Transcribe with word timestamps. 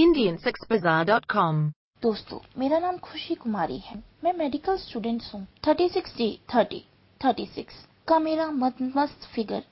IndianSexBazaar.com. 0.00 1.72
दोस्तों, 2.02 2.38
मेरा 2.58 2.78
नाम 2.78 2.98
खुशी 2.98 3.34
कुमारी 3.34 3.78
है। 3.78 4.04
मैं 4.24 4.32
मेडिकल 4.32 4.76
स्टूडेंट 4.76 5.22
हूँ। 5.34 5.46
36 5.64 6.16
डे 6.16 6.38
30 6.48 6.80
36 7.20 7.64
का 8.08 8.18
मेरा 8.18 8.50
मस्त 8.50 9.20
फिगर 9.34 9.64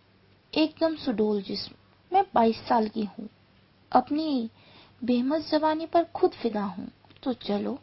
एकदम 0.55 0.97
सुडोल 0.97 1.43
जिस्म। 1.43 1.75
मैं 2.13 2.25
22 2.35 2.57
साल 2.57 2.89
की 2.89 3.03
हूँ। 3.03 3.29
अपनी 3.93 4.51
बेमस 5.05 5.51
जवानी 5.51 5.87
पर 5.87 6.05
खुद 6.05 6.31
फिदा 6.31 6.65
हूँ। 6.65 6.89
तो 7.23 7.33
चलो, 7.33 7.79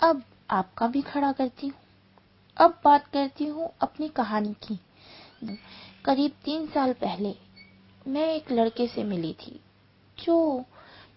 अब 0.00 0.22
आपका 0.50 0.86
भी 0.86 1.02
खड़ा 1.02 1.32
करती 1.32 1.66
हूँ। 1.66 1.80
अब 2.56 2.80
बात 2.84 3.06
करती 3.06 3.46
हूँ 3.46 3.70
अपनी 3.80 4.08
कहानी 4.08 4.54
की। 4.54 4.78
करीब 6.04 6.32
तीन 6.44 6.66
साल 6.66 6.92
पहले, 6.92 7.34
मैं 8.08 8.34
एक 8.34 8.52
लड़के 8.52 8.86
से 8.86 9.04
मिली 9.04 9.32
थी, 9.32 9.60
जो 10.24 10.64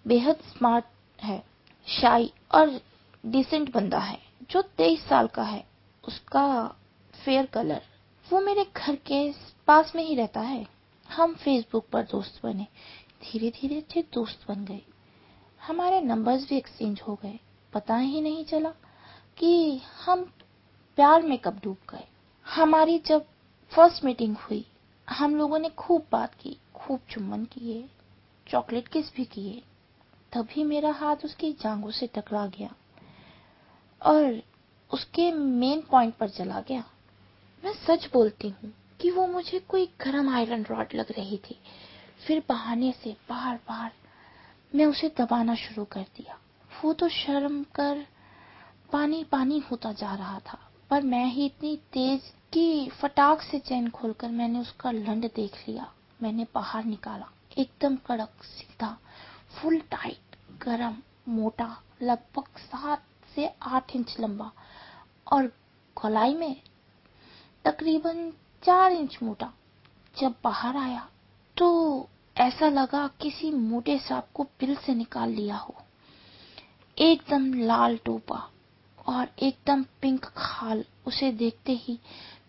बेहद 0.07 0.35
स्मार्ट 0.35 0.85
है 1.21 1.43
शाई 1.87 2.33
और 2.51 2.81
डिसेंट 3.25 3.73
बंदा 3.73 3.99
है, 3.99 4.19
जो 4.51 4.61
तेईस 4.61 5.07
साल 5.07 5.27
का 5.27 5.43
है, 5.43 5.67
उसका 6.07 6.75
फेयर 7.25 7.45
कलर 7.45 7.81
वो 8.27 8.41
मेरे 8.41 8.65
घर 8.77 8.95
के 8.95 9.31
पास 9.67 9.95
में 9.95 10.03
ही 10.03 10.15
रहता 10.15 10.41
है। 10.41 10.67
हम 11.09 11.33
फेसबुक 11.35 11.85
पर 11.87 12.03
दोस्त 12.03 12.39
बने 12.43 12.67
धीरे 13.23 13.49
धीरे 13.49 13.77
अच्छे 13.77 14.01
दोस्त 14.13 14.45
बन 14.47 14.65
गए। 14.65 14.81
हमारे 15.67 16.01
नंबर्स 16.01 16.49
भी 16.49 16.57
एक्सचेंज 16.57 17.01
हो 17.01 17.15
गए। 17.15 17.39
पता 17.73 17.97
ही 17.97 18.21
नहीं 18.21 18.45
चला 18.45 18.69
कि 19.37 19.81
हम 20.05 20.23
प्यार 20.95 21.21
में 21.21 21.37
कब 21.37 21.59
डूब 21.63 21.77
गए। 21.89 22.07
हमारी 22.45 22.99
जब 22.99 23.25
फ़र्स्ट 23.71 24.03
मीटिंग 24.03 24.35
हुई, 24.37 24.65
हम 25.09 25.35
लोगों 25.35 25.59
ने 25.59 25.69
खूब 25.69 26.05
बात 26.11 26.33
की, 26.33 26.57
खूब 26.75 26.99
चुम्बन 27.09 27.45
किए 27.45 27.89
चॉकलेट 28.47 28.87
किस 28.87 29.13
भी 29.15 29.25
किए। 29.25 29.63
तभी 30.33 30.63
मेरा 30.63 30.91
हाथ 30.91 31.25
उसकी 31.25 31.51
जांघों 31.53 31.91
से 31.91 32.07
टकरा 32.07 32.45
गया 32.47 32.73
और 34.01 34.41
उसके 34.91 35.31
मेन 35.31 35.81
पॉइंट 35.81 36.15
पर 36.15 36.29
चला 36.29 36.59
गया। 36.59 36.83
मैं 37.63 37.73
सच 37.85 38.09
बोलती 38.13 38.49
हूँ 38.49 38.73
कि 39.01 39.11
वो 39.11 39.25
मुझे 39.27 39.59
कोई 39.59 39.85
गर्म 40.01 40.29
आयरन 40.29 40.63
रॉड 40.63 40.93
लग 40.95 41.11
रही 41.11 41.37
थी। 41.45 41.59
फिर 42.27 42.43
बहाने 42.49 42.91
से 42.93 43.15
बार 43.29 43.55
बार 43.69 43.91
मैं 44.73 44.85
उसे 44.85 45.09
दबाना 45.17 45.55
शुरू 45.55 45.83
कर 45.85 46.05
दिया। 46.17 46.37
वो 46.71 46.93
तो 46.93 47.09
शर्म 47.09 47.61
कर 47.75 48.05
पानी 48.91 49.23
पानी 49.23 49.59
होता 49.61 49.91
जा 49.91 50.13
रहा 50.15 50.39
था, 50.39 50.59
पर 50.89 51.01
मैं 51.03 51.25
ही 51.25 51.45
इतनी 51.45 51.75
तेज 51.93 52.31
कि 52.53 52.89
फटाक 52.93 53.41
से 53.41 53.59
चैन 53.59 53.89
खोलकर 53.89 54.29
मैंने 54.29 54.59
उसका 54.59 54.91
लंड 54.91 55.25
देख 55.35 55.57
लिया। 55.67 55.91
मैंने 56.21 56.45
बाहर 56.55 56.85
निकाला। 56.85 57.29
एकदम 57.57 57.95
कड़क, 58.07 58.43
सीधा 58.43 58.97
फुल 59.51 59.79
टाइट, 59.91 60.35
गरम, 60.63 60.95
मोटा, 61.29 61.75
लगभग 62.01 62.57
सात 62.59 63.03
से 63.35 63.47
आठ 63.61 63.95
इंच 63.95 64.15
लंबा 64.19 64.51
और 65.27 65.45
गोलाई 65.97 66.33
में 66.33 66.55
तकरीबन 67.65 68.29
चार 68.63 68.91
इंच 68.91 69.17
मोटा। 69.23 69.51
जब 70.15 70.35
बाहर 70.43 70.77
आया 70.77 71.07
तो 71.57 71.67
ऐसा 72.35 72.69
लगा 72.69 73.07
किसी 73.21 73.51
मोटे 73.51 73.97
सांप 73.99 74.27
को 74.33 74.43
बिल 74.59 74.75
से 74.75 74.93
निकाल 74.95 75.29
लिया 75.29 75.55
हो। 75.55 75.75
एकदम 76.97 77.53
लाल 77.55 77.97
टोपा 77.97 78.39
और 79.07 79.27
एकदम 79.39 79.83
पिंक 80.01 80.25
खाल 80.37 80.83
उसे 81.07 81.31
देखते 81.33 81.73
ही 81.75 81.99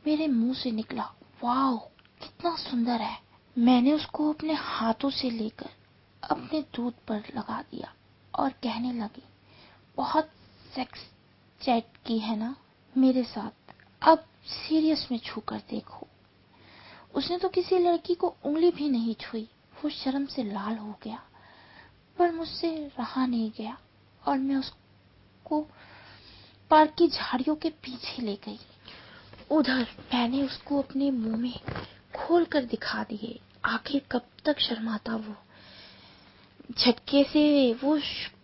मेरे 0.07 0.27
मुँह 0.29 0.55
से 0.55 0.71
निकला 0.71 1.11
वाह 1.45 1.77
कितना 2.21 2.55
सुंदर 2.59 3.01
है। 3.01 3.19
मैंने 3.57 3.93
उसको 3.93 4.33
अपने 4.33 4.55
हाथों 4.55 5.11
से 5.11 5.31
लेकर 5.31 5.71
अपने 6.23 6.61
दूध 6.75 6.95
पर 7.09 7.23
लगा 7.37 7.61
दिया 7.63 7.93
और 8.35 8.51
कहने 8.63 8.93
लगी, 8.93 9.23
बहुत 9.97 10.31
सेक्स 10.75 11.01
चैट 11.61 11.97
की 12.07 12.19
है 12.19 12.37
ना 12.37 12.55
मेरे 12.97 13.23
साथ। 13.25 13.75
अब 14.03 14.25
सीरियस 14.47 15.07
में 15.13 15.19
छूकर 15.19 15.63
देखो। 15.71 16.07
उसने 17.15 17.39
तो 17.39 17.49
किसी 17.49 17.79
लड़की 17.79 18.15
को 18.15 18.35
उंगली 18.45 18.71
भी 18.71 18.89
नहीं 18.89 19.15
छुई। 19.15 19.49
वो 19.85 19.91
शर्म 19.91 20.27
से 20.27 20.43
लाल 20.43 20.77
हो 20.77 20.95
गया, 21.03 21.23
पर 22.19 22.33
मुझसे 22.33 22.71
रहा 22.99 23.27
नहीं 23.27 23.51
गया 23.59 23.77
और 24.23 24.39
मैं 24.39 24.57
उसको 24.57 25.61
पार्क 26.71 26.95
की 26.99 27.09
झाड़ियों 27.09 27.57
के 27.57 27.71
पीछे 27.83 28.23
ले 28.23 28.35
गई। 28.37 28.59
उधर 29.51 29.87
मैंने 30.15 30.43
उसको 30.43 30.83
अपने 30.83 31.11
मुँह 31.11 31.37
में 31.37 31.59
खोल 32.17 32.45
कर 32.45 32.65
दिखा 32.65 33.03
दिए। 33.05 33.39
आखिर 33.65 34.07
कब 34.13 34.27
तक 34.45 34.59
शर्माता 34.59 35.17
वो? 35.17 35.35
झटके 36.73 37.25
से 37.25 37.73
वो 37.73 37.99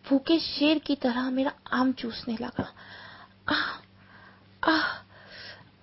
भूखे 0.09 0.39
शेर 0.39 0.79
की 0.79 0.97
तरह 0.97 1.31
मेरा 1.31 1.53
आम 1.73 1.93
चूसने 1.93 2.35
लगा। 2.35 2.73
आह 3.49 3.81
आह 4.71 5.05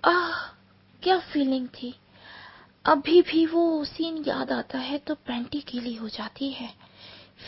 आह, 0.04 0.46
क्या 1.02 1.18
फीलिंग 1.18 1.68
थी। 1.68 1.94
अभी 2.84 3.22
भी 3.22 3.46
वो 3.46 3.84
सीन 3.84 4.24
याद 4.28 4.52
आता 4.52 4.78
है 4.78 4.98
तो 4.98 5.14
पैंटी 5.14 5.60
गीली 5.60 5.94
हो 5.94 6.08
जाती 6.08 6.50
है। 6.50 6.74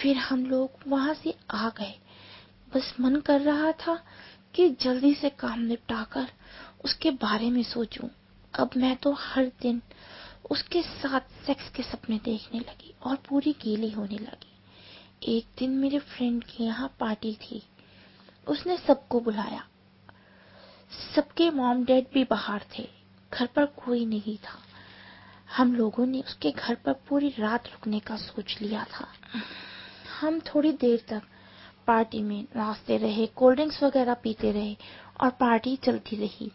फिर 0.02 0.16
हम 0.16 0.46
लोग 0.46 0.70
वहाँ 0.88 1.14
से 1.14 1.34
आ 1.50 1.68
गए। 1.68 1.94
बस 2.74 2.94
मन 3.00 3.16
कर 3.16 3.40
रहा 3.40 3.72
था 3.72 4.04
कि 4.54 4.68
जल्दी 4.70 5.14
से 5.14 5.28
काम 5.30 5.60
निपटाकर 5.60 6.30
उसके 6.84 7.10
बारे 7.10 7.50
में 7.50 7.62
सोचूं। 7.62 8.08
अब 8.54 8.70
मैं 8.76 8.96
तो 8.96 9.12
हर 9.12 9.52
दिन 9.62 9.82
उसके 10.50 10.82
साथ 10.82 11.20
सेक्स 11.46 11.68
के 11.68 11.82
सपने 11.82 12.20
देखने 12.24 12.60
लगी 12.60 12.94
और 13.02 13.16
पूरी 13.16 13.52
गीली 13.52 13.90
होने 13.90 14.18
लगी। 14.18 14.53
एक 15.22 15.46
दिन 15.58 15.70
मेरे 15.70 15.98
फ्रेंड 15.98 16.44
के 16.44 16.64
यहाँ 16.64 16.96
पार्टी 17.00 17.34
थी। 17.34 17.62
उसने 18.48 18.76
सबको 18.76 19.20
बुलाया। 19.20 19.64
सबके 21.14 21.50
मॉम 21.50 21.84
डैड 21.84 22.06
भी 22.14 22.24
बाहर 22.24 22.64
थे। 22.78 22.88
घर 23.32 23.46
पर 23.46 23.66
कोई 23.66 24.06
नहीं 24.06 24.36
था। 24.36 24.58
हम 25.56 25.74
लोगों 25.74 26.06
ने 26.06 26.20
उसके 26.20 26.50
घर 26.50 26.74
पर 26.74 26.92
पूरी 26.92 27.28
रात 27.28 27.66
रुकने 27.66 28.00
का 28.00 28.16
सोच 28.16 28.58
लिया 28.62 28.84
था। 28.84 29.08
हम 30.20 30.40
थोड़ी 30.40 30.72
देर 30.72 31.04
तक 31.08 31.22
पार्टी 31.86 32.22
में 32.22 32.46
नाचते 32.56 32.96
रहे 32.96 33.26
कोल्ड 33.26 33.56
ड्रिंक्स 33.56 33.82
वगैरह 33.82 34.14
पीते 34.14 34.52
रहे 34.52 34.76
और 35.20 35.30
पार्टी 35.30 35.76
चलती 35.76 36.16
रही 36.16 36.50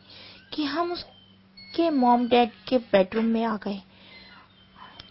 कि 0.54 0.64
हम 0.64 0.92
उसके 0.92 1.90
मॉम 1.90 2.28
डैड 2.28 2.52
के 2.70 2.78
बेडरूम 2.78 3.26
में 3.26 3.44
आ 3.44 3.58
गए, 3.58 3.82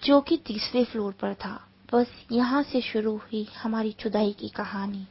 जो 0.05 0.21
कि 0.21 0.37
तीसरे 0.37 0.85
फ्लोर 0.85 1.13
पर 1.13 1.35
था। 1.35 1.68
बस 1.88 2.06
यहाँ 2.32 2.62
से 2.62 2.81
शुरू 2.81 3.16
हुई 3.16 3.47
हमारी 3.56 3.93
चुदाई 3.93 4.32
की 4.32 4.49
कहानी। 4.49 5.06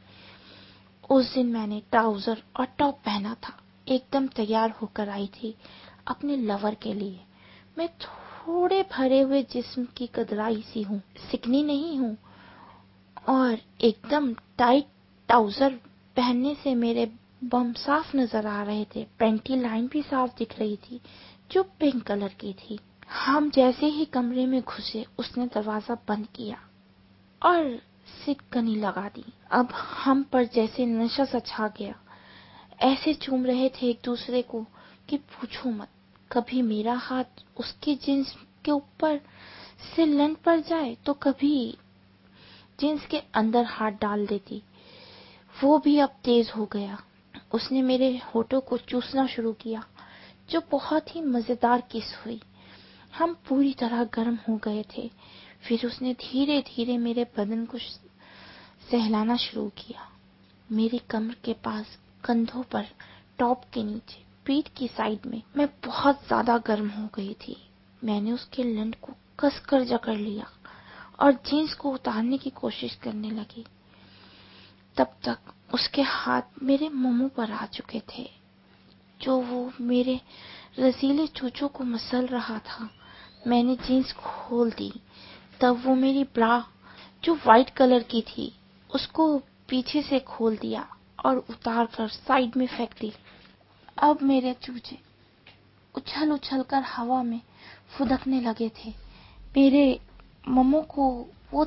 उस 1.10 1.32
दिन 1.34 1.46
मैंने 1.46 1.80
ट्राउज़र 1.90 2.42
और 2.56 2.66
टॉप 2.78 2.98
पहना 3.06 3.34
था। 3.34 3.56
एकदम 3.86 4.26
तैयार 4.26 4.70
होकर 4.82 5.08
आई 5.08 5.26
थी 5.34 5.54
अपने 6.08 6.36
लवर 6.36 6.74
के 6.74 6.92
लिए। 6.94 7.20
मैं 7.78 7.88
थोड़े 7.98 8.82
भरे 8.92 9.20
हुए 9.20 9.42
जिस्म 9.42 9.84
की 9.96 10.06
कदराई 10.06 10.62
सी 10.62 10.82
हूँ, 10.82 11.00
सिकनी 11.30 11.62
नहीं 11.62 11.98
हूँ 11.98 12.16
और 13.28 13.58
एकदम 13.80 14.32
टाइट 14.58 14.86
ट्राउज़र 15.28 15.80
पहनने 16.16 16.54
से 16.54 16.74
मेरे 16.74 17.10
बम 17.44 17.72
साफ़ 17.72 18.16
नज़र 18.16 18.46
आ 18.46 18.62
रहे 18.62 18.84
थे। 18.94 19.06
पेंटी 19.18 19.56
लाइन 19.56 19.86
भी 19.86 20.02
साफ़ 20.02 20.30
दिख 20.38 20.58
रही 20.58 20.76
थी, 20.76 21.00
जो 21.50 21.62
पिंक 21.80 22.02
कलर 22.02 22.34
की 22.40 22.52
थी। 22.52 22.78
हम 23.16 23.50
जैसे 23.50 23.86
ही 23.86 24.04
कमरे 24.04 24.46
में 24.46 24.60
घुसे, 24.60 25.04
उसने 25.18 25.46
दरवाज़ा 25.46 25.94
बंद 26.08 26.26
किया। 26.26 26.58
और 27.42 27.76
सिटकनी 28.24 28.74
लगा 28.76 29.08
दी। 29.08 29.24
अब 29.50 29.72
हम 29.72 30.22
पर 30.22 30.44
जैसे 30.44 30.86
नशा 30.86 31.24
सा 31.24 31.38
छा 31.38 31.68
गया। 31.68 31.94
ऐसे 32.82 33.14
चूम 33.14 33.46
रहे 33.46 33.68
थे 33.68 33.88
एक 33.90 34.00
दूसरे 34.04 34.42
को 34.42 34.64
कि 35.08 35.16
पूछो 35.16 35.70
मत, 35.70 35.88
कभी 36.30 36.62
मेरा 36.62 36.94
हाथ 36.94 37.44
उसकी 37.56 37.94
जींस 37.96 38.34
के 38.64 38.70
ऊपर 38.70 39.20
से 39.94 40.06
लंट 40.06 40.38
पड़ 40.38 40.58
जाए 40.60 40.96
तो 41.06 41.12
कभी 41.14 41.78
जींस 42.80 43.06
के 43.06 43.22
अंदर 43.34 43.64
हाथ 43.64 43.92
डाल 43.92 44.26
देती। 44.26 44.62
वो 45.54 45.78
भी 45.78 45.98
अब 45.98 46.16
तेज 46.24 46.50
हो 46.50 46.64
गया। 46.64 46.98
उसने 47.54 47.82
मेरे 47.82 48.10
होठों 48.24 48.60
को 48.60 48.76
चूसना 48.78 49.26
शुरू 49.26 49.52
किया, 49.52 49.82
जो 50.50 50.60
बहुत 50.70 51.14
ही 51.16 51.20
मज़ेदार 51.22 51.82
किस 51.90 52.14
हुई। 52.16 52.40
हम 53.18 53.34
पूरी 53.48 53.72
तरह 53.74 54.04
गर्म 54.14 54.36
हो 54.48 54.56
गए 54.56 54.84
थे। 54.96 55.10
फिर 55.62 55.86
उसने 55.86 56.12
धीरे 56.14 56.60
धीरे 56.66 56.96
मेरे 56.98 57.24
बदन 57.38 57.64
को 57.64 57.78
सहलाना 57.78 59.36
शुरू 59.36 59.68
किया। 59.78 60.08
मेरी 60.68 60.98
कमर 61.10 61.36
के 61.44 61.52
पास 61.64 61.96
कंधों 62.24 62.62
पर 62.62 62.86
टॉप 63.38 63.62
के 63.74 63.82
नीचे, 63.82 64.24
पीठ 64.46 64.68
की 64.68 64.86
साइड 64.88 65.26
में 65.26 65.42
मैं 65.56 65.68
बहुत 65.84 66.26
ज़्यादा 66.26 66.58
गर्म 66.58 66.88
हो 66.88 67.08
गई 67.14 67.34
थी। 67.40 67.56
मैंने 68.02 68.32
उसके 68.32 68.62
लंड 68.64 68.94
को 68.96 69.12
कसकर 69.40 69.84
जकड़ 69.84 70.16
लिया 70.16 70.46
और 71.20 71.32
जींस 71.46 71.74
को 71.74 71.92
उतारने 71.92 72.38
की 72.38 72.50
कोशिश 72.50 72.94
करने 72.94 73.30
लगी। 73.30 73.64
तब 74.96 75.16
तक 75.24 75.52
उसके 75.74 76.02
हाथ 76.02 76.62
मेरे 76.62 76.88
मोमो 76.88 77.28
पर 77.28 77.50
आ 77.50 77.66
चुके 77.66 78.00
थे, 78.08 78.28
जो 79.20 79.40
वो 79.40 79.70
मेरे 79.80 80.20
रसीले 80.78 81.26
चूचों 81.26 81.68
को 81.68 81.84
मसल 81.84 82.26
रहा 82.26 82.58
था। 82.60 82.88
मैंने 83.48 83.76
जींस 83.76 84.12
खोल 84.12 84.70
दी। 84.70 84.92
तब 85.60 85.82
वो 85.86 85.94
मेरी 85.94 86.24
ब्रा 86.24 86.64
जो 87.24 87.34
व्हाइट 87.34 87.70
कलर 87.70 88.02
की 88.02 88.22
थी, 88.22 88.52
उसको 88.94 89.38
पीछे 89.68 90.02
से 90.02 90.20
खोल 90.20 90.56
दिया 90.56 90.88
और 91.26 91.36
उतार 91.36 91.86
कर 91.86 92.08
साइड 92.08 92.56
में 92.56 92.66
फेंक 92.66 92.90
दी। 93.00 93.12
अब 93.98 94.18
मेरे 94.22 94.52
चूचे 94.52 94.98
उछल 95.94 96.32
उछल 96.32 96.62
कर 96.62 96.82
हवा 96.82 97.22
में 97.22 97.40
फुदकने 97.88 98.40
लगे 98.40 98.68
थे। 98.68 98.90
मेरे 99.56 100.00
ममो 100.48 100.80
को 100.82 101.26
वो 101.52 101.64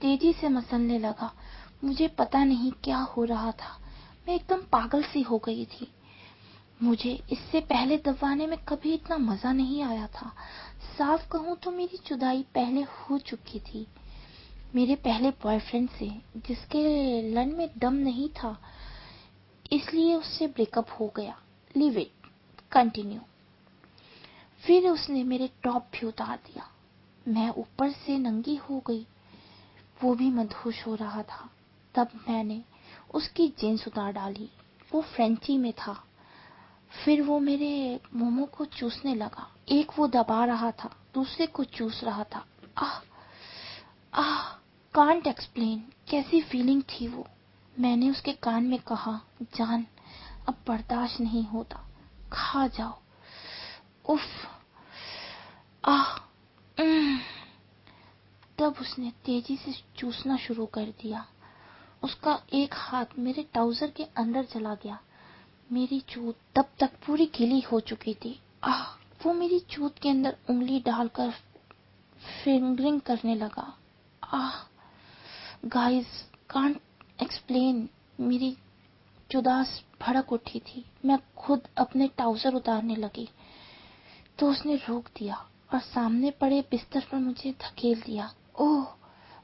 तेज़ी 0.00 0.32
से 0.32 0.48
मसलने 0.48 0.98
लगा। 0.98 1.32
मुझे 1.84 2.08
पता 2.08 2.44
नहीं 2.44 2.72
क्या 2.72 2.98
हो 2.98 3.24
रहा 3.24 3.52
था। 3.52 3.78
मैं 4.28 4.34
एकदम 4.34 4.56
पागल 4.56 5.02
सी 5.02 5.22
हो 5.22 5.38
गई 5.38 5.64
थी। 5.64 5.92
मुझे 6.82 7.22
इससे 7.32 7.60
पहले 7.60 7.96
दबाने 7.96 8.46
में 8.46 8.58
कभी 8.58 8.94
इतना 8.94 9.16
मज़ा 9.16 9.52
नहीं 9.52 9.82
आया 9.82 10.06
था। 10.06 10.32
साफ़ 10.98 11.28
कहूँ 11.28 11.56
तो 11.56 11.70
मेरी 11.70 11.98
जुदाई 12.06 12.42
पहले 12.42 12.80
हो 12.80 13.18
चुकी 13.18 13.60
थी। 13.60 13.86
मेरे 14.74 14.94
पहले 14.94 15.30
बॉयफ्रेंड 15.30 15.90
से, 15.90 16.08
जिसके 16.36 17.22
लन 17.32 17.48
में 17.48 17.68
दम 17.78 17.94
नहीं 17.94 18.28
था, 18.28 18.60
इसलिए 19.72 20.14
उससे 20.14 20.46
ब्रेकअप 20.46 20.86
हो 21.00 21.12
गया। 21.16 21.38
लिव 21.76 21.98
इट 21.98 22.10
कंटिन्यू 22.72 23.20
फिर 24.62 24.88
उसने 24.88 25.24
मेरे 25.24 25.50
टॉप 25.62 25.86
भी 25.92 26.06
उतार 26.06 26.36
दिया। 26.36 26.70
मैं 27.28 27.50
ऊपर 27.50 27.90
से 27.90 28.18
नंगी 28.18 28.56
हो 28.56 28.82
गई। 28.86 29.06
वो 30.04 30.14
भी 30.14 30.30
मदहोश 30.30 30.86
हो 30.86 30.94
रहा 30.94 31.22
था। 31.22 31.50
तब 31.94 32.08
मैंने 32.28 32.62
उसकी 33.14 33.48
जींस 33.48 33.86
उतार 33.86 34.12
डाली। 34.12 34.50
वो 34.94 35.02
फ्रेंची 35.02 35.58
में 35.58 35.72
था। 35.72 36.04
फिर 36.90 37.22
वो 37.22 37.38
मेरे 37.38 38.00
मोमो 38.14 38.44
को 38.46 38.64
चूसने 38.64 39.14
लगा। 39.14 39.48
एक 39.68 39.92
वो 39.98 40.06
दबा 40.06 40.44
रहा 40.44 40.70
था, 40.70 40.90
दूसरे 41.14 41.46
को 41.46 41.64
चूस 41.64 42.02
रहा 42.04 42.24
था। 42.24 42.44
आह 42.78 43.00
आह 44.14 44.52
कांट 44.94 45.26
एक्सप्लेन 45.26 45.78
कैसी 46.10 46.40
फीलिंग 46.42 46.82
थी 46.82 47.08
वो। 47.08 47.26
मैंने 47.78 48.10
उसके 48.10 48.32
कान 48.32 48.64
में 48.64 48.78
कहा, 48.78 49.20
जान, 49.56 49.86
अब 50.48 50.62
बर्दाश्त 50.68 51.20
नहीं 51.20 51.44
होता, 51.44 51.84
खा 52.32 52.66
जाओ। 52.68 52.98
उफ, 54.04 54.22
आह 55.84 56.16
तब 58.58 58.76
उसने 58.80 59.12
तेज़ी 59.24 59.56
से 59.56 59.72
चूसना 59.96 60.36
शुरू 60.36 60.66
कर 60.66 60.86
दिया। 61.00 61.24
उसका 62.02 62.38
एक 62.52 62.74
हाथ 62.74 63.18
मेरे 63.18 63.42
ट्राउज़र 63.42 63.90
के 63.90 64.04
अंदर 64.16 64.44
चला 64.44 64.74
गया। 64.74 64.98
मेरी 65.72 65.98
चूत 66.00 66.36
तब 66.54 66.68
तक 66.80 66.90
पूरी 67.06 67.26
गिली 67.26 67.60
हो 67.60 67.80
चुकी 67.80 68.14
थी। 68.14 68.38
आह, 68.64 68.84
वो 69.24 69.32
मेरी 69.32 69.58
चूत 69.60 69.98
के 69.98 70.08
अंदर 70.08 70.36
उंगली 70.50 70.78
डालकर 70.80 71.30
फिंगरिंग 72.44 73.00
करने 73.00 73.34
लगा। 73.34 73.74
आह 74.22 74.56
गाइस 75.64 76.06
कांट 76.50 76.80
एक्सप्लेन 77.22 77.88
मेरी 78.20 78.56
चुदास 79.30 79.82
भड़क 80.00 80.32
उठी 80.32 80.60
थी। 80.60 80.84
मैं 81.04 81.18
खुद 81.36 81.68
अपने 81.78 82.08
ट्राउज़र 82.08 82.54
उतारने 82.54 82.96
लगी। 82.96 83.28
तो 84.38 84.50
उसने 84.50 84.76
रोक 84.76 85.08
दिया 85.18 85.34
और 85.74 85.80
सामने 85.80 86.30
पड़े 86.30 86.60
बिस्तर 86.60 87.06
पर 87.12 87.18
मुझे 87.18 87.52
धकेल 87.52 88.00
दिया। 88.00 88.30
ओह, 88.60 88.86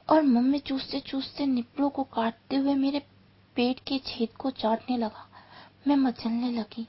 और 0.09 0.21
मम्मी 0.21 0.59
चूसते 0.59 0.99
चूसते 0.99 1.45
निपलों 1.45 1.89
को 1.89 2.03
काटते 2.03 2.55
हुए 2.55 2.75
मेरे 2.75 2.99
पेट 3.55 3.79
के 3.79 3.97
छेद 3.97 4.29
को 4.29 4.51
चाटने 4.51 4.97
लगा। 4.97 5.29
मैं 5.87 5.95
मचलने 5.95 6.51
लगी। 6.51 6.87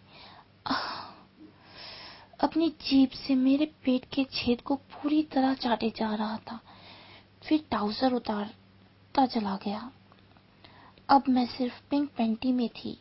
अपनी 2.41 2.69
जीप 2.69 3.11
से 3.11 3.35
मेरे 3.35 3.67
पेट 3.85 4.05
के 4.15 4.25
छेद 4.25 4.61
को 4.61 4.75
पूरी 4.77 5.23
तरह 5.23 5.55
चाटे 5.55 5.91
जा 5.97 6.15
रहा 6.15 6.37
था। 6.37 6.61
फिर 7.49 7.67
ट्राउज़र 7.71 8.13
उतारता 8.13 9.27
चला 9.27 9.57
गया। 9.57 9.91
अब 11.09 11.25
मैं 11.29 11.47
सिर्फ़ 11.47 11.81
पिंक 11.91 12.11
पेंटी 12.11 12.53
में 12.53 12.69
थी 12.69 12.99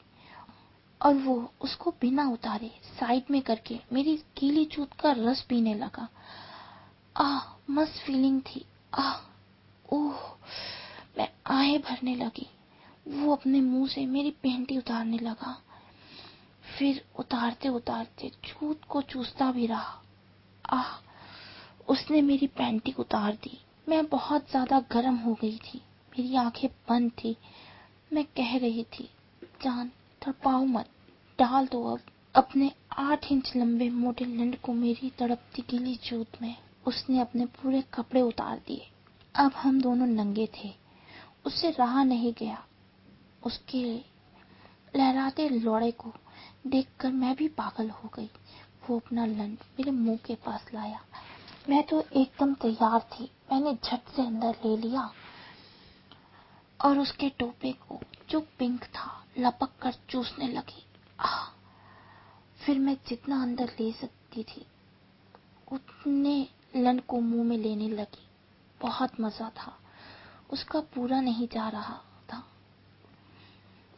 और 1.01 1.13
वो 1.13 1.53
उसको 1.61 1.91
बिना 1.91 2.27
उतारे 2.29 2.71
साइड 2.99 3.23
में 3.31 3.41
करके 3.41 3.79
मेरी 3.93 4.17
गीली 4.39 4.65
चूत 4.65 4.93
का 4.93 5.11
रस 5.11 5.41
पीने 5.41 5.73
लगा। 5.73 6.07
आह, 7.17 7.57
मस्त 7.69 7.99
फीलिंग 7.99 8.41
थी। 8.41 8.65
आह, 8.93 9.17
ओह, 9.93 10.19
मैं 11.17 11.29
आहे 11.47 11.77
भरने 11.77 12.15
लगी। 12.15 12.47
वो 13.07 13.35
अपने 13.35 13.61
मुँह 13.61 13.87
से 13.87 14.05
मेरी 14.05 14.31
पेंटी 14.31 14.77
उतारने 14.77 15.17
लगा। 15.17 15.61
फिर 16.77 17.03
उतारते 17.19 17.69
उतारते 17.69 18.31
छूत 18.43 18.81
को 18.89 19.01
चूसता 19.01 19.51
भी 19.51 19.65
रहा। 19.67 20.01
आह, 20.69 20.97
उसने 21.89 22.21
मेरी 22.21 22.47
पैंटी 22.47 22.93
उतार 22.99 23.33
दी। 23.33 23.57
मैं 23.89 24.05
बहुत 24.05 24.49
ज़्यादा 24.49 24.79
गर्म 24.91 25.15
हो 25.15 25.33
गई 25.33 25.57
थी। 25.57 25.81
मेरी 26.13 26.35
आँखें 26.35 26.69
बंद 26.89 27.11
थी। 27.11 27.35
मैं 28.13 28.23
कह 28.25 28.57
रही 28.57 28.83
थी, 28.83 29.09
जान, 29.63 29.91
तड़पाओ 30.21 30.65
मत। 30.65 30.89
डाल 31.39 31.67
दो 31.67 31.83
अब। 31.83 31.99
अपने 32.35 32.71
आठ 32.97 33.31
इंच 33.31 33.51
लंबे 33.55 33.89
मोटे 33.89 34.25
लंड 34.25 34.57
को 34.57 34.73
मेरी 34.73 35.09
तड़पती 35.09 35.61
गीली 35.69 35.95
जूत 36.03 36.41
में। 36.41 36.55
उसने 36.87 37.19
अपने 37.19 37.45
पूरे 37.45 37.81
कपड़े 37.93 38.21
उतार 38.21 38.57
दिए। 38.57 38.87
अब 39.35 39.51
हम 39.51 39.81
दोनों 39.81 40.07
नंगे 40.07 40.47
थे। 40.55 40.73
उससे 41.45 41.69
रहा 41.69 42.03
नहीं 42.03 42.33
गया। 42.33 42.63
उसके 43.45 43.83
लहराते 44.95 45.49
लोड़े 45.49 45.91
को 45.91 46.13
देखकर 46.67 47.11
मैं 47.11 47.35
भी 47.35 47.47
पागल 47.47 47.89
हो 47.89 48.09
गई। 48.13 48.29
वो 48.89 48.99
अपना 48.99 49.25
लंड 49.25 49.57
मेरे 49.61 49.91
मुँह 49.91 50.17
के 50.17 50.35
पास 50.35 50.65
लाया। 50.73 51.05
मैं 51.69 51.83
तो 51.83 52.03
एकदम 52.13 52.53
तैयार 52.53 52.99
थी। 52.99 53.31
मैंने 53.51 53.73
झट 53.73 54.15
से 54.15 54.21
अंदर 54.21 54.55
ले 54.65 54.77
लिया 54.77 55.11
और 56.85 56.99
उसके 56.99 57.29
टोपे 57.29 57.71
को, 57.71 57.99
जो 58.29 58.39
पिंक 58.39 58.83
था, 58.83 59.25
लपक 59.37 59.69
कर 59.81 59.93
चूसने 60.09 60.47
लगी। 60.47 60.83
आह! 61.19 61.49
फिर 62.65 62.79
मैं 62.79 62.97
जितना 63.07 63.41
अंदर 63.41 63.69
ले 63.79 63.91
सकती 63.91 64.43
थी, 64.43 64.65
उतने 65.71 66.47
लंड 66.75 67.01
को 67.01 67.19
मुँह 67.19 67.43
में 67.43 67.57
लेने 67.57 67.89
लगी। 67.89 68.27
बहुत 68.81 69.19
मज़ा 69.19 69.49
था। 69.49 69.79
उसका 70.49 70.79
पूरा 70.79 71.21
नहीं 71.21 71.47
जा 71.47 71.69
रहा 71.69 72.01
था। 72.33 72.47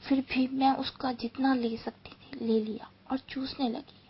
फिर 0.02 0.22
भी 0.22 0.48
मैं 0.48 0.76
उसका 0.76 1.12
जितना 1.12 1.54
ले 1.54 1.78
सकती 1.78 2.17
ले 2.42 2.62
लिया 2.62 2.92
और 3.12 3.18
चूसने 3.18 3.70
लगी। 3.70 4.02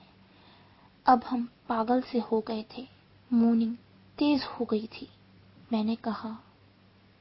अब 1.06 1.24
हम 1.24 1.50
पागल 1.70 2.02
से 2.02 2.20
हो 2.20 2.42
गए 2.48 2.66
थे। 2.78 2.88
मोर्निंग 3.34 3.76
तेज 4.18 4.44
हो 4.44 4.66
गई 4.66 4.88
थी। 4.88 5.10
मैंने 5.74 5.96
कहा, 5.96 6.44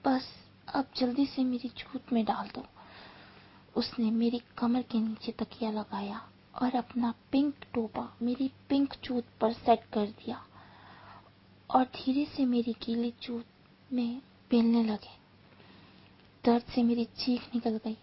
बस, 0.05 0.29
अब 0.75 0.87
जल्दी 0.97 1.26
से 1.26 1.44
मेरी 1.44 1.69
छूत 1.69 2.12
में 2.12 2.25
डाल 2.25 2.49
दो। 2.49 2.67
उसने 3.76 4.11
मेरी 4.11 4.43
कमर 4.58 4.83
के 4.83 4.99
नीचे 4.99 5.33
तकिया 5.33 5.71
लगाया 5.71 6.28
और 6.62 6.75
अपना 6.75 7.14
पिंक 7.33 7.54
टोपा 7.75 8.16
मेरी 8.23 8.50
पिंक 8.69 8.95
चूत 8.95 9.25
पर 9.40 9.52
सेट 9.52 9.85
कर 9.85 10.07
दिया 10.07 10.47
और 11.71 11.85
धीरे 11.85 12.25
से 12.25 12.45
मेरी 12.45 12.73
गीली 12.73 13.11
चूत 13.11 13.45
में 13.92 14.23
बेलने 14.50 14.85
लगे। 14.85 15.26
दर्द 16.45 16.64
से 16.64 16.83
मेरी 16.83 17.04
चीख 17.04 17.54
निकल 17.54 17.80
गई 17.85 17.97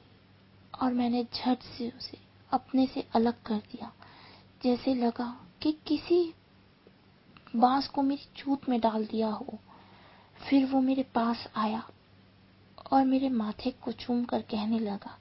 और 0.81 0.93
मैंने 0.93 1.23
झट 1.23 1.59
से 1.59 1.89
उसे 1.89 2.22
अपने 2.53 2.85
से 2.87 3.07
अलग 3.15 3.41
कर 3.43 3.57
दिया। 3.71 3.91
जैसे 4.63 4.93
लगा 4.95 5.27
कि 5.61 5.71
किसी 5.87 6.33
बाँस 7.55 7.87
को 7.87 8.01
मेरी 8.01 8.27
चूत 8.35 8.69
में 8.69 8.79
डाल 8.79 9.05
दिया 9.05 9.29
हो। 9.29 9.59
फिर 10.39 10.65
वो 10.65 10.81
मेरे 10.81 11.03
पास 11.03 11.47
आया 11.55 11.83
और 12.91 13.05
मेरे 13.05 13.29
माथे 13.29 13.71
को 13.71 13.91
चूम 13.91 14.23
कर 14.25 14.41
कहने 14.41 14.79
लगा, 14.79 15.17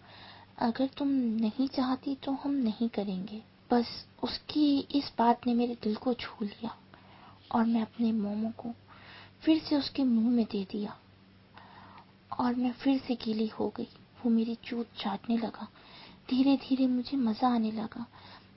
अगर 0.59 0.87
तुम 0.87 1.09
नहीं 1.09 1.69
चाहती 1.69 2.15
तो 2.15 2.33
हम 2.33 2.51
नहीं 2.51 2.89
करेंगे। 2.89 3.43
बस 3.71 4.07
उसकी 4.23 4.79
इस 4.95 5.13
बात 5.19 5.47
ने 5.47 5.55
मेरे 5.55 5.77
दिल 5.83 5.95
को 5.97 6.15
छू 6.15 6.45
लिया 6.45 6.77
और 7.53 7.65
मैं 7.65 7.83
अपने 7.83 8.13
मोमो 8.13 8.53
को 8.59 8.73
फिर 9.43 9.59
से 9.59 9.77
उसके 9.77 10.05
मुँह 10.05 10.31
में 10.31 10.45
दे 10.45 10.65
दिया 10.65 10.97
और 12.41 12.55
मैं 12.55 12.73
फिर 12.73 12.99
से 12.99 13.15
गीली 13.15 13.47
हो 13.49 13.73
गई। 13.77 13.89
वो 14.25 14.31
मेरी 14.31 14.55
चूत 14.65 14.89
चाटने 14.99 15.37
लगा। 15.37 15.69
धीरे 16.31 16.57
धीरे 16.57 16.87
मुझे 16.87 17.17
मज़ा 17.17 17.49
आने 17.49 17.73
लगा। 17.73 18.07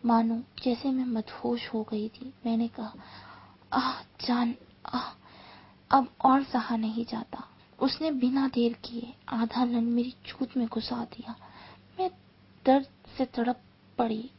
मानो, 0.06 0.42
जैसे 0.64 0.92
मैं 0.92 1.06
मदहोश 1.06 1.68
हो 1.74 1.84
गई 1.84 2.10
थी। 2.10 2.34
मैंने 2.46 2.68
कहा, 2.68 2.94
आह, 3.74 4.02
जान, 4.02 4.56
आह, 4.94 5.12
अब 5.92 6.08
और 6.26 6.44
सहा 6.44 6.76
नहीं 6.76 7.06
जाता। 7.06 7.48
उसने 7.80 8.12
बिना 8.12 8.48
देर 8.48 8.74
किए 8.74 9.14
आधा 9.30 9.64
लन 9.64 9.84
मेरी 9.84 10.14
चूत 10.26 10.58
में 10.58 10.68
घुसा 10.68 11.04
दिया। 11.04 11.36
मैं 12.00 12.12
दर्द 12.66 12.88
से 13.18 13.26
तड़प 13.26 13.62
पड़ी। 13.98 14.30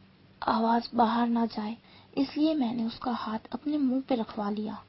आवाज़ 0.43 0.89
बाहर 0.95 1.29
ना 1.29 1.47
जाए, 1.47 1.77
इसलिए 2.17 2.55
मैंने 2.55 2.85
उसका 2.85 3.13
हाथ 3.13 3.39
अपने 3.53 3.79
मुँह 3.79 4.01
पे 4.01 4.15
रखवा 4.15 4.51
लिया 4.51 4.83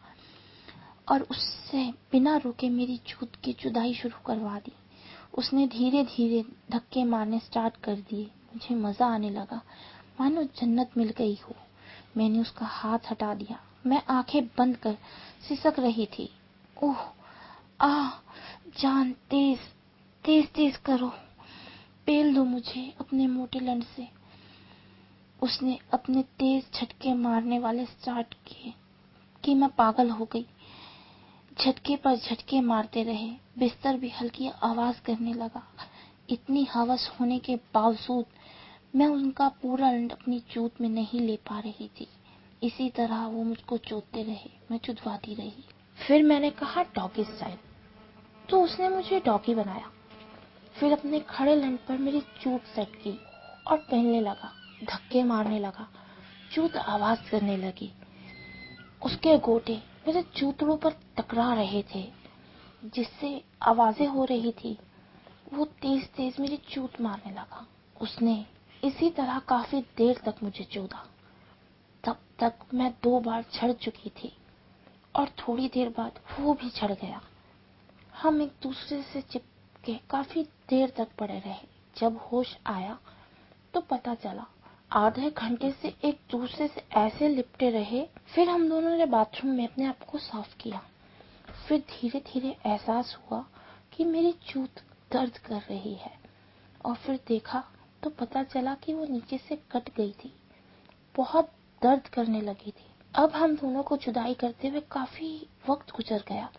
और 1.11 1.21
उससे 1.21 1.93
बिना 2.11 2.37
रुके 2.37 2.69
मेरी 2.69 2.97
चूत 2.97 3.35
की 3.35 3.53
जुदाई 3.53 3.93
शुरू 3.93 4.23
करवा 4.25 4.59
दी। 4.59 4.73
उसने 5.37 5.67
धीरे 5.67 6.03
धीरे 6.03 6.45
धक्के 6.71 7.03
मारने 7.03 7.39
स्टार्ट 7.39 7.75
कर 7.75 7.95
दिए। 7.95 8.23
मुझे 8.23 8.75
मज़ा 8.75 9.07
आने 9.07 9.29
लगा। 9.29 9.61
मानो 10.19 10.43
जन्नत 10.43 10.91
मिल 10.97 11.09
गई 11.09 11.37
हो। 11.43 11.55
मैंने 12.17 12.39
उसका 12.39 12.65
हाथ 12.65 12.99
हटा 13.11 13.33
दिया। 13.33 13.59
मैं 13.85 14.01
आँखें 14.09 14.45
बंद 14.47 14.77
कर 14.77 14.97
सिसक 15.47 15.79
रही 15.79 16.05
थी। 16.05 16.29
ओह 16.83 16.97
आ 17.81 18.09
जान, 18.79 19.11
तेज 19.11 19.59
तेज 20.25 20.47
तेज 20.47 20.77
करो। 20.77 21.13
पेल 22.05 22.35
दो 22.35 22.43
मुझे 22.43 22.93
अपने 22.99 23.27
मोटे 23.27 23.59
लंड 23.59 23.83
से। 23.83 24.07
उसने 25.41 25.79
अपने 25.93 26.23
तेज 26.23 26.65
झटके 26.73 27.13
मारने 27.13 27.59
वाले 27.59 27.85
स्टार्ट 27.85 28.33
किए 28.33 28.73
कि 29.43 29.55
मैं 29.55 29.69
पागल 29.69 30.09
हो 30.09 30.25
गई। 30.25 30.45
झटके 31.61 31.95
पर 31.95 32.15
झटके 32.15 32.61
मारते 32.61 33.03
रहे। 33.03 33.29
बिस्तर 33.59 33.97
भी 33.97 34.09
हल्की 34.09 34.49
आवाज़ 34.63 35.01
करने 35.01 35.33
लगा। 35.33 35.67
इतनी 36.29 36.63
हवस 36.63 37.11
होने 37.19 37.39
के 37.39 37.55
बावजूद 37.55 38.25
मैं 38.95 39.07
उनका 39.07 39.47
पूरा 39.49 39.87
अपनी 39.89 40.39
चूत 40.39 40.81
में 40.81 40.89
नहीं 40.89 41.19
ले 41.19 41.35
पा 41.35 41.59
रही 41.59 41.89
थी। 41.99 42.07
इसी 42.63 42.89
तरह 42.89 43.25
वो 43.25 43.43
मुझको 43.43 43.77
चोतते 43.77 44.23
रहे, 44.23 44.49
मैं 44.71 44.77
चुदवाती 44.77 45.33
रही। 45.33 45.63
फिर 46.07 46.23
मैंने 46.23 46.49
कहा, 46.49 46.83
डॉगी 46.83 47.23
स्टाइल 47.23 47.57
तो 48.49 48.63
उसने 48.63 48.89
मुझे 48.89 49.19
डॉगी 49.19 49.55
बनाया। 49.55 49.91
फिर 50.75 50.93
अपने 50.93 51.19
खड़े 51.19 51.55
लंड 51.55 51.79
पर 51.79 51.97
मेरी 51.97 52.21
चूत 52.21 52.61
सेट 52.75 52.95
की 52.95 53.19
और 53.67 53.77
पहनने 53.77 54.21
लगा, 54.21 54.51
धक्के 54.83 55.23
मारने 55.23 55.59
लगा, 55.59 55.87
चूत 56.53 56.77
आवाज़ 56.77 57.29
करने 57.31 57.57
लगी। 57.57 57.93
उसके 59.05 59.37
गोटे 59.37 59.81
मेरे 60.07 60.21
चूतड़ों 60.35 60.77
पर 60.77 60.93
टकरा 61.17 61.53
रहे 61.53 61.83
थे, 61.95 62.01
जिससे 62.85 63.43
आवाज़ें 63.61 64.07
हो 64.07 64.23
रही 64.25 64.51
थी। 64.51 64.77
वो 65.53 65.65
तेज 65.65 66.07
तेज 66.07 66.39
मेरी 66.39 66.57
चूत 66.57 67.01
मारने 67.01 67.31
लगा। 67.31 67.65
उसने 68.01 68.45
इसी 68.83 69.09
तरह 69.09 69.39
काफ़ी 69.39 69.81
देर 69.97 70.21
तक 70.25 70.35
मुझे 70.43 70.63
चूदा। 70.63 71.03
तब 72.03 72.19
तक 72.39 72.53
मैं 72.73 72.91
दो 73.03 73.19
बार 73.19 73.45
छड़ 73.53 73.71
चुकी 73.71 74.09
थी 74.09 74.31
और 75.15 75.29
थोड़ी 75.39 75.67
देर 75.67 75.89
बाद 75.89 76.19
वो 76.39 76.53
भी 76.53 76.69
छड़ 76.69 76.91
गया। 76.91 77.21
हम 78.21 78.41
एक 78.41 78.53
दूसरे 78.61 79.01
से 79.03 79.21
चिपके 79.21 79.99
काफ़ी 80.09 80.43
देर 80.69 80.89
तक 80.89 81.07
पड़े 81.19 81.39
रहे। 81.39 81.67
जब 81.97 82.17
होश 82.17 82.57
आया 82.67 82.97
तो 83.73 83.81
पता 83.81 84.15
चला 84.15 84.45
आधे 84.91 85.31
घंटे 85.31 85.71
से 85.71 85.95
एक 86.03 86.19
दूसरे 86.31 86.67
से 86.67 86.87
ऐसे 86.93 87.29
लिपटे 87.29 87.69
रहे। 87.69 88.09
फिर 88.35 88.49
हम 88.49 88.69
दोनों 88.69 88.97
ने 88.97 89.05
बाथरूम 89.05 89.53
में 89.53 89.67
अपने 89.67 89.85
आप 89.85 90.03
को 90.03 90.17
साफ़ 90.17 90.57
किया। 90.57 90.81
फिर 91.67 91.79
धीरे 91.79 92.19
धीरे 92.19 92.57
एहसास 92.65 93.17
हुआ 93.19 93.45
कि 93.93 94.05
मेरी 94.05 94.31
चूत 94.31 94.69
दर्द 95.11 95.37
कर 95.37 95.55
रही 95.55 95.93
है। 95.93 96.19
और 96.85 96.95
फिर 96.95 97.19
देखा 97.27 97.63
तो 98.03 98.09
पता 98.09 98.43
चला 98.43 98.75
कि 98.75 98.93
वो 98.93 99.05
नीचे 99.05 99.37
से 99.37 99.55
कट 99.55 99.95
गई 99.95 100.11
थी। 100.11 100.33
बहुत 101.15 101.51
दर्द 101.83 102.07
करने 102.07 102.41
लगी 102.41 102.71
थी। 102.71 102.85
अब 103.15 103.31
हम 103.31 103.55
दोनों 103.55 103.83
को 103.83 103.97
जुदाई 103.97 104.33
करते 104.33 104.67
हुए 104.67 104.79
काफ़ी 104.79 105.47
वक्त 105.69 105.91
गुजर 105.91 106.23
गया। 106.27 106.49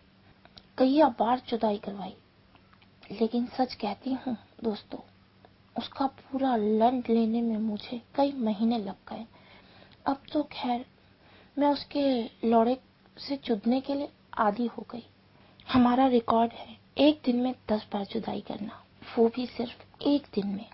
कई 0.79 1.03
बार 1.03 1.43
जुदाई 1.49 1.79
करवाई। 1.79 2.17
लेकिन 3.21 3.47
सच 3.47 3.75
कहती 3.75 4.13
हूँ, 4.13 4.37
दोस्तों 4.65 4.99
उसका 5.79 6.07
पूरा 6.07 6.57
लंड 6.57 7.05
लेने 7.11 7.43
में 7.43 7.57
मुझे 7.57 8.03
कई 8.15 8.33
महीने 8.33 8.79
लग 8.79 8.97
गए। 9.09 9.27
अब 10.07 10.23
तो 10.33 10.43
खैर, 10.43 10.87
मैं 11.59 11.69
उसके 11.69 12.25
लौड़े 12.49 12.81
से 13.19 13.37
चुदने 13.37 13.81
के 13.81 13.95
लिए 13.95 14.09
आदि 14.39 14.67
हो 14.67 14.87
गई। 14.91 15.07
हमारा 15.73 16.07
रिकॉर्ड 16.07 16.53
है, 16.53 16.77
एक 16.99 17.21
दिन 17.25 17.37
में 17.37 17.55
दस 17.69 17.87
बार 17.93 18.05
जुदाई 18.05 18.41
करना, 18.41 18.85
वो 19.19 19.29
भी 19.29 19.47
सिर्फ़ 19.47 20.03
एक 20.03 20.27
दिन 20.35 20.47
में। 20.47 20.67